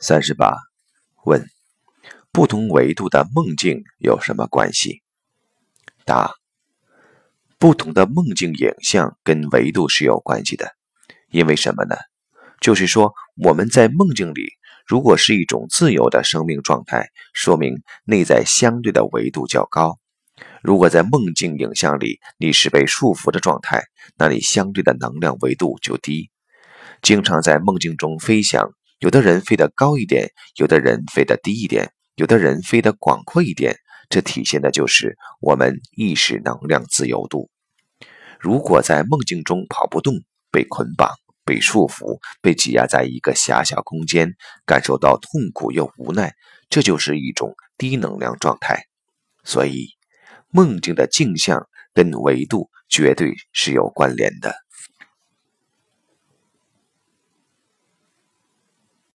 [0.00, 0.56] 三十八，
[1.24, 1.44] 问：
[2.30, 5.02] 不同维度的梦境有什么关系？
[6.04, 6.34] 答：
[7.58, 10.70] 不同的梦境影像跟维度是有关系的。
[11.30, 11.96] 因为什么呢？
[12.60, 14.52] 就是说我们在梦境里，
[14.86, 19.98] 如果是一种自由的生命状态，说明内在相对的维度较高；
[20.62, 23.82] 如果在梦境影像里你是被束缚的状态，
[24.16, 26.30] 那你相对的能量维度就低。
[27.02, 28.70] 经常在梦境中飞翔。
[28.98, 33.76] 有的人飞得高一点，有的人飞得低一点，有的人飞得广阔一点，
[34.08, 37.48] 这体现的就是我们意识能量自由度。
[38.40, 40.14] 如果在梦境中跑不动，
[40.50, 41.10] 被捆绑、
[41.44, 44.34] 被束缚、被挤压在一个狭小空间，
[44.66, 46.32] 感受到痛苦又无奈，
[46.68, 48.84] 这就是一种低能量状态。
[49.44, 49.90] 所以，
[50.48, 54.54] 梦境的镜像跟维度绝对是有关联的。